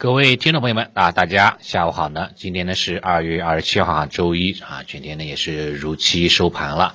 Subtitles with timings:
[0.00, 2.30] 各位听众朋友们啊，大家下午好呢。
[2.34, 6.94] 今天呢是二月二十七号周一啊，全天呢也是如期收盘了。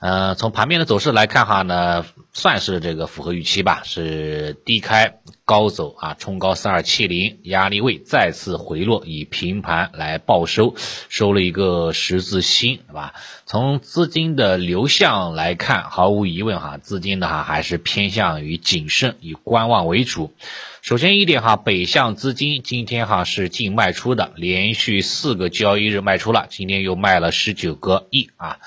[0.00, 10.76] 呃，从盘面的走势来看哈呢，算是这个符合预期吧，是低开高走啊，冲高三二七零压力位再次回落，以平盘来报收，
[11.08, 13.12] 收了一个十字星，是吧？
[13.44, 20.32] 从资金的流向来看，毫无疑问哈，资金的哈还是偏向于谨慎，以观望为主。
[20.80, 28.58] 首先一点哈，北向资金今天哈是净卖出的，连续四个交易日卖出了，今天又卖了十九个亿啊。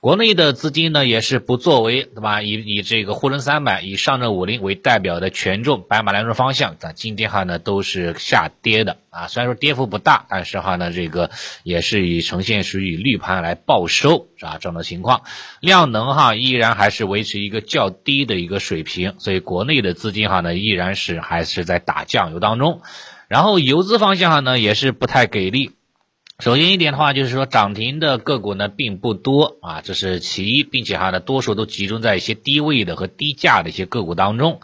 [0.00, 2.40] 国内的资金呢也是不作为，对吧？
[2.40, 9.26] 以以这个沪深三百、以上证五零为代表的权重白马两种方向，在今天哈呢都是下跌的啊。
[9.26, 11.30] 虽然说跌幅不大，但是哈呢这个
[11.64, 14.58] 也是以呈现属于绿盘来报收，是吧？
[14.60, 15.22] 这样的情况，
[15.60, 22.82] 量能哈依然还是维持一个较低的一个水平，所以国内的资金哈呢依然是还是在打酱油当中。
[23.26, 25.72] 然后游资方向哈呢也是不太给力。
[26.40, 34.60] 首先一点的话，就是说涨停的个股呢并不多啊，这是其一，并且哈呢多数都集中在一些低位的和低价的一些个股当中。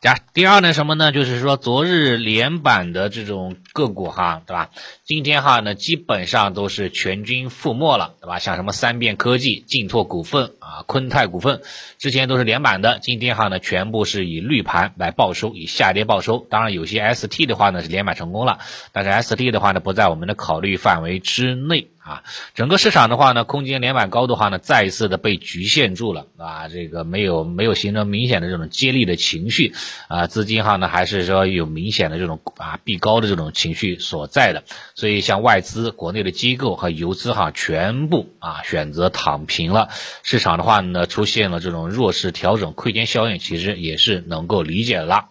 [0.00, 1.12] 加第二呢什么呢？
[1.12, 4.70] 就是说昨日连板的这种个股哈，对吧？
[5.04, 8.38] 今天哈呢基本上都是全军覆没了，对吧？
[8.38, 11.60] 像什么三变科技、劲拓股份啊、昆泰股份，
[11.98, 16.46] 之前都是连板的，今天哈呢全部是以绿盘来报收，以下跌报收。
[16.48, 18.58] 当然有些 ST 的话呢是连板成功了，
[18.92, 21.90] 但是 ST 的话呢不在我们的考虑范围之内。
[22.02, 22.22] 啊，
[22.54, 29.74] 整个市场的话呢，空间连板高的话呢，再一次的被局限住了啊，这个没有没有形成明显的这种接力的情绪
[30.08, 39.90] 啊，资金哈呢还是说有明显的这种啊避高的这种情绪所在的，所以像外资、国内的机构和游资哈，全部啊选择躺平了，
[40.22, 45.26] 市场的话呢出现了这种弱势调整、亏钱效应，其实也是能够理解的。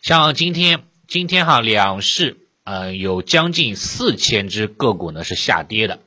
[0.00, 2.43] 像今天今天哈两市。
[2.64, 6.00] 呃，有将近四千只个股呢是下跌的，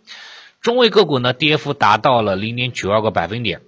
[0.60, 3.62] 中位个股呢跌幅达到了零点九二个百分点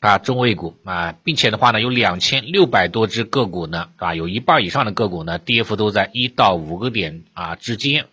[0.00, 8.06] 啊，中位股啊，并且的话呢，有两千六百多只个股呢，啊，有一半以上的个股呢跌幅都在一到五个点啊之间。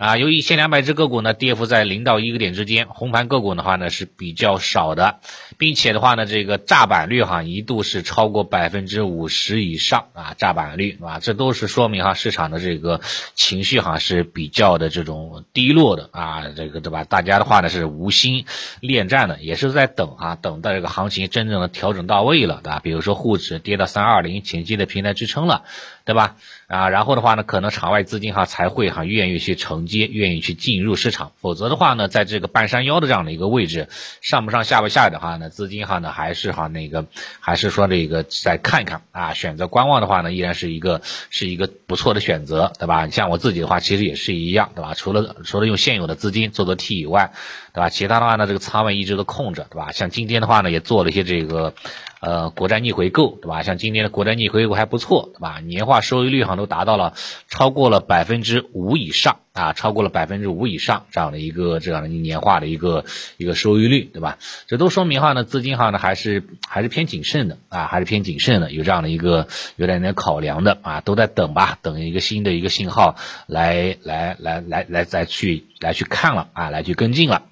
[0.00, 5.20] 啊，有一千两百只个股呢，跌幅在零到一个点之间，红盘个股的话呢是比较少的，
[5.58, 13.02] 并且的话呢，这个炸板率哈一度是超过百分之五十以上啊，炸板率啊，这都是说明哈市场的这个
[13.34, 17.04] 情绪哈是比较的这种低落的啊，这个对吧？
[17.04, 18.46] 大家的话呢是无心
[18.80, 22.80] 恋战的，也是在等啊，等待这个行情真正的调整到位了，对吧？
[22.82, 25.64] 比如说沪指跌到三二零，前期的平台支撑了，
[26.06, 26.36] 对吧？
[26.68, 33.88] 啊，然后的话呢，可能场外资金哈才会哈愿意去承接，愿意去进入市场，否则的话呢，在这个半山腰的这样的一个位置，
[34.22, 37.04] 上不上下不下的话呢，资金哈呢还是哈那个，
[37.40, 43.06] 还是说这个再看一看啊，选择观望的话呢，依然是一个是一个不错的选择，对吧？
[43.08, 44.94] 像我自己的话，其实也是一样，对吧？
[44.94, 47.32] 除了除了用现有的资金做做 T 以外，
[47.74, 47.90] 对吧？
[47.90, 49.92] 其他的话呢，这个仓位一直都空着，对吧？
[49.92, 51.74] 像今天的话呢，也做了一些这个。
[52.20, 53.62] 呃，国债逆回购，对吧？
[53.62, 55.58] 像今年的国债逆回购还不错，对吧？
[55.60, 57.14] 年化收益率好像都达到了
[57.48, 63.06] 超过了百分之五以上啊，超过了百分之五以上这样的一个这样的年化的一个
[63.38, 64.36] 一个收益率，对吧？
[64.66, 73.16] 这都说明哈呢，资金哈呢还是还是偏谨慎的啊，还是偏谨慎的，有这样的一个有点点考量的啊，都在等吧，等一个新的一个信号
[73.46, 77.44] 来来来来来再去来去看了啊，来去跟进了。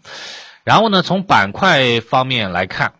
[0.63, 2.93] 然后呢，从板块方面来看。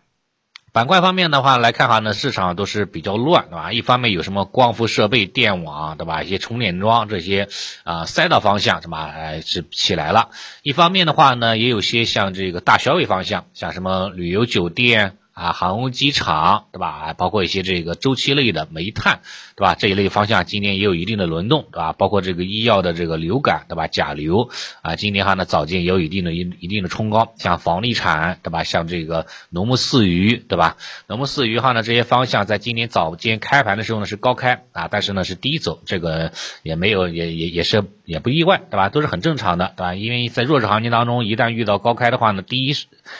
[0.71, 3.71] 板块方面的话来看哈呢，市场都是比较乱，对吧？
[3.71, 6.23] 一方面有什么光伏设备、电网，对吧？
[6.23, 7.47] 一些充电桩这些
[7.83, 10.29] 啊赛道方向，什么哎是起来了。
[10.63, 15.18] 一方面的话呢，也有些像这个大消费方向，像什么旅游酒店。
[15.39, 17.13] 啊，航空机场，对吧？
[17.13, 19.21] 包括一些这个周期类的煤炭，
[19.55, 19.73] 对吧？
[19.73, 21.93] 这一类方向今年也有一定的轮动，对吧？
[21.93, 23.87] 包括这个医药的这个流感，对吧？
[23.87, 24.49] 甲流
[24.81, 28.65] 啊，今年哈呢早间也有一定的一一定的冲高，像房地产，对吧？
[28.65, 30.75] 像这个农牧饲鱼，对吧？
[31.07, 36.33] 农牧饲鱼哈呢这些方向在今年早间开盘的时候呢是高开啊，但是呢是低走，这个
[36.63, 38.89] 也没有也也也是也不意外，对吧？
[38.89, 39.93] 都是很正常的，对吧？
[39.93, 42.73] 因为在弱势行情当中，一旦遇到高开的话呢，第一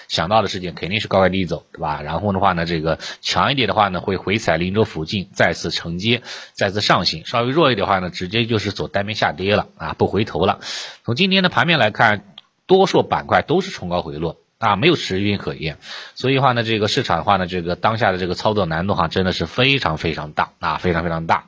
[0.08, 2.02] 想到的事情肯定是高开低走，对吧？
[2.02, 6.24] 然后的话呢，这个强一点的话呢，会回踩零轴附近，再次承接，
[6.54, 10.60] 再次上行；稍微弱一点的话呢，直接就是走单边下跌了啊，不回头了。
[11.06, 12.24] 从今天的盘面来看，
[12.66, 15.78] 多数板块都是冲高回落啊，没有持续性可言。
[16.16, 21.46] 所以的话呢，这个市场的话呢，这个当下的这个操作难度哈，真的是非常非常大啊，非常非常大。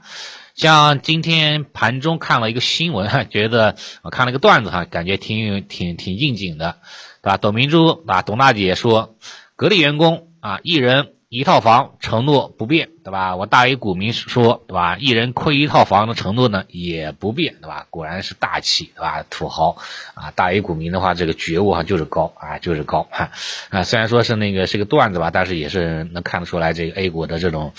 [0.61, 6.77] 像今天盘中看了一个新闻， 觉得我看了一个段子哈，感觉挺挺挺应景的，
[7.23, 7.37] 对吧？
[7.37, 9.15] 董明珠啊，董大姐说，
[9.55, 10.27] 格力员工。
[10.39, 13.37] 啊，一人一套房承诺不变，对吧？
[13.37, 14.97] 我大 A 股民说，对吧？
[14.99, 17.87] 一人亏一套房的承诺呢也不变，对吧？
[17.89, 19.25] 果然是大气，对吧？
[19.29, 19.77] 土豪
[20.13, 23.31] 啊，大 A 股民的话，这个觉悟哈就是高啊，就是高哈
[23.69, 23.83] 啊。
[23.83, 27.71] 虽然说是那个是个段子吧，但是也是能看得出来这个 A 股的这种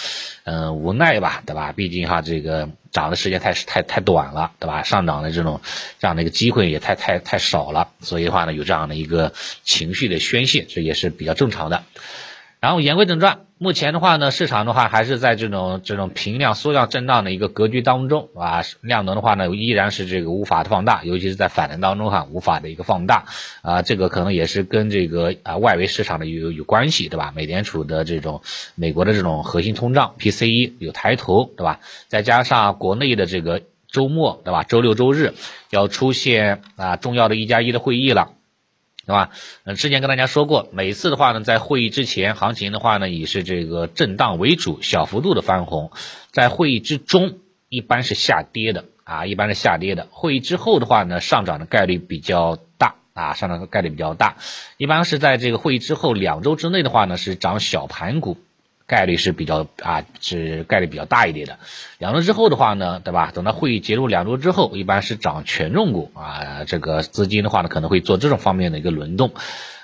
[0.44, 1.72] 嗯无奈吧，对吧？
[1.72, 4.82] 毕竟哈这个涨的时间太太太短了，对吧？
[4.82, 5.60] 上涨的这种
[5.98, 11.82] 这样的一个机会也太太太少了，所以的话呢有这样的一个情绪的宣泄，这也是比较正常的。
[12.62, 23.24] 然后言归正传，目前的话呢，市场的话还是在这种这种平量缩量震荡的一个格局当中啊，量能的话呢依然是这个无法的放大，尤其是在反弹当中哈，无法的一个放大
[23.62, 27.32] 啊，这个可能也是跟这个啊外围市场的有有关系，对吧？
[27.34, 28.42] 美联储的这种
[28.76, 31.80] 美国的这种核心通胀 PCE 有抬头，对吧？
[32.06, 34.62] 再加上国内的这个周末，对吧？
[34.62, 35.34] 周六周日
[35.70, 38.34] 要出现啊重要的一加一的会议了。
[39.04, 39.30] 对吧？
[39.64, 45.90] 嗯，之前跟大家说过，每次的话呢，在会议之前，行情的话呢，也是这个震荡为主，小幅度的翻红；
[46.30, 47.38] 在会议之中，
[47.68, 50.06] 一般是下跌的啊，一般是下跌的。
[50.10, 54.36] 会议之后的话呢，上涨的概率比较大啊，上涨的概率比较大。
[54.76, 58.38] 一般是在这个会议之后两周之内的话呢，是涨小盘股。
[58.92, 61.58] 概率是比较啊，是概率比较大一点的。
[61.96, 63.32] 两周之后的话呢，对吧？
[63.32, 69.32] 等到会议结束两周之后，一般是涨权重股啊，这个资金的话呢，可能会做这种方面的一个轮动。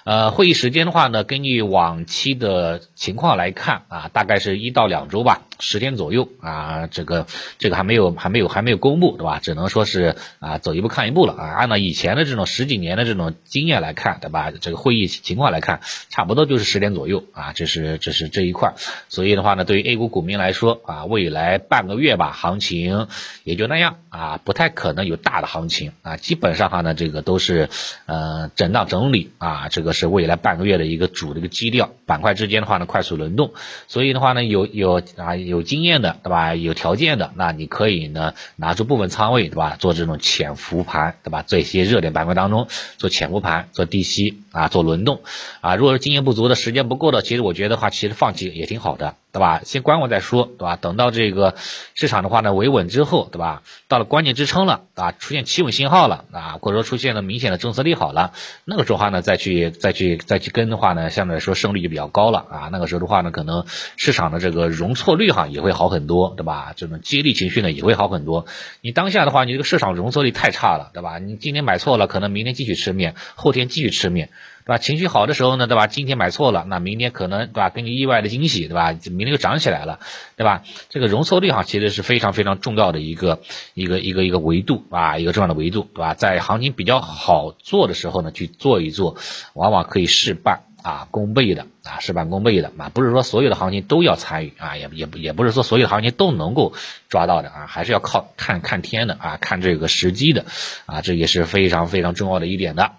[0.08, 7.26] 呃，会议时间的话呢，根据往期的情况来看啊，大概是一到两周吧，十天左右啊，这个
[7.58, 9.38] 这个还没有还没有还没有公布，对吧？
[9.38, 11.48] 只能说是啊，走一步看一步了啊。
[11.58, 14.50] 按照以前的这种十几年的这种经验来看，对吧？
[14.50, 18.76] 这个会议情况来看，差不多就是十天左右啊，这是这是这一块。
[19.10, 23.08] 所以的话呢，对于 A 股股民来说啊，未来半个月吧，行情
[23.44, 27.68] 也就那样啊，不太可能有大的行情啊，基本上哈呢，这个都是
[28.06, 29.97] 呃震荡整理啊，这个。
[29.98, 33.52] 是未来半个月的一个主的一个基调，板块之间的话呢快速轮动，
[33.88, 36.54] 所以的话呢有有啊有经验的对吧？
[36.54, 39.76] 有条件的，那你可以呢拿出部分仓位对吧？
[39.78, 41.44] 做这种潜伏盘对吧？
[41.44, 45.20] 这些热点板块当中做潜伏盘，做低吸啊，做轮动
[45.60, 45.74] 啊。
[45.74, 49.16] 如果是经验不足的，时间不够的，其实我觉得话其实放弃也挺好的。
[49.38, 49.60] 对吧？
[49.64, 50.74] 先观望再说，对吧？
[50.74, 51.54] 等到这个
[51.94, 53.62] 市场的话呢维稳之后，对吧？
[53.86, 58.32] 到了关键支撑了，啊，出现企稳信号了，啊，或者说出现了明显的政策利好了，
[58.64, 63.64] 那个时候话呢再去再去再去跟的话呢，相对来说胜率就比较高了，啊，那个时候的话呢，可能
[63.96, 66.72] 市场的这个容错率哈也会好很多，对吧？
[66.74, 68.46] 这种激励情绪呢也会好很多。
[68.80, 71.20] 你当下的话，你这个市场容错率太差了，对吧？
[71.20, 74.30] 你今天买错了，可能明天继续吃面，后天继续吃面。
[74.68, 74.76] 对吧？
[74.76, 75.86] 情绪好的时候呢，对吧？
[75.86, 77.70] 今天买错了，那明天可能对吧？
[77.70, 78.92] 给你意外的惊喜，对吧？
[79.10, 79.98] 明天又涨起来了，
[80.36, 80.62] 对吧？
[80.90, 83.40] 这个容错率哈，其实是非常非常重要的一个
[83.72, 86.12] 一个一个一个维度啊，一个重要的维度，对吧？
[86.12, 89.16] 在行情比较好做的时候呢，去做一做，
[89.54, 96.74] 往往可以事半啊功倍的啊，事半功倍的啊，不是说所有的行情都要参与啊，也也也不是说所有的行情都能够
[97.08, 100.44] 抓到的啊，还是要靠看看天的啊，看这个时机的
[100.84, 102.92] 啊，这也是非常非常重要的一点的。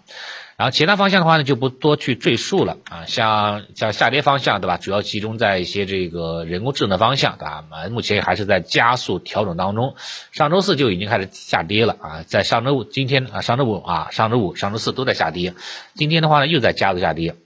[0.60, 9.96] 然后其他方向的话呢，就不多去赘述了啊，像像下跌方向对吧，主要集中在一些这个人工智能的方向对吧，目前还是在加速调整当中，
[10.34, 15.54] 上周四就已经开始下跌了啊，在上周五、今天啊，上周五啊，上周五、上周四都在下跌，
[15.94, 17.38] 今天的话呢，又在加速下跌。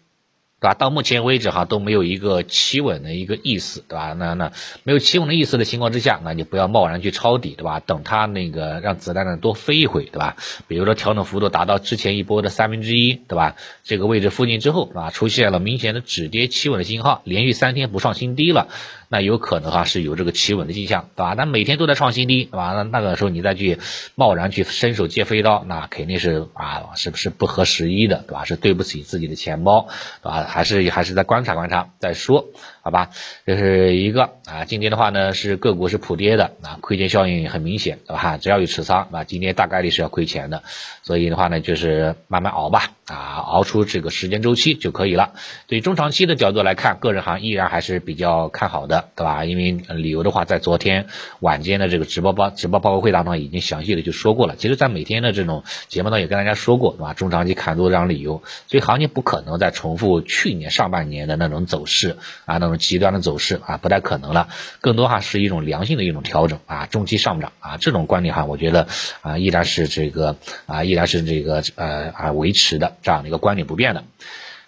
[0.63, 0.75] 对吧？
[0.75, 4.13] 到目前为止哈都没有一个企稳的一个意思，对吧？
[4.13, 7.81] 那那没有企稳的意思的情况之下，那你不要贸然去抄底，对吧？
[7.81, 10.37] 等它那个让子弹呢多飞一会，对吧？
[10.69, 13.57] 比如说调整幅度达到之前一波的三分之一，对吧？
[13.83, 15.09] 这个位置附近之后，啊？
[15.11, 18.69] 出现了明显的止跌企稳的信号，连续三天不创新低了。
[19.13, 21.35] 那有可能哈是有这个企稳的迹象，对吧？
[21.37, 22.73] 那每天都在创新低，对吧？
[22.73, 23.77] 那那个时候你再去
[24.15, 28.43] 贸然去伸手接飞刀，那肯定是啊，是不是不合时宜的，对吧？
[28.43, 29.87] 是对不起自己的钱包，
[30.23, 30.43] 对吧？
[30.49, 32.47] 还是还是再观察观察再说。
[32.81, 33.11] 好吧，
[33.45, 38.37] 这是一个啊，今天的话呢是个股是普跌的啊，亏钱效应很明显，对吧？
[38.37, 40.63] 只要有持仓啊，今天大概率是要亏钱的，
[41.03, 45.33] 所以的话呢就是慢慢熬吧啊，熬出这个时间周期就可以了。
[45.67, 49.45] 对中长期的角度来看，个人行依然还是比较看好的对吧？
[49.45, 51.07] 因为理由的话，在昨天
[51.39, 54.55] 晚间的这个直播报直播报告会当中已经详细的就说过了。
[54.55, 57.13] 其实，在每天的这种节目呢也跟大家说过，对吧？
[57.13, 62.77] 中长期看多这样理由，所以行情不可能再重复去年上半年的那种走势啊，那种。
[62.83, 64.49] 极端的走势啊，不太可能了，
[64.81, 68.87] 更多哈是一种良性的一种调整啊，中期上涨啊，这种观点哈，我觉得
[69.21, 74.03] 啊依然是这个啊依然是这个呃啊维持的这样的一个观点不变的。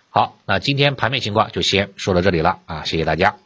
[0.09, 3.44] 好，那今天盘面情况就先说到这里了啊，谢谢大家。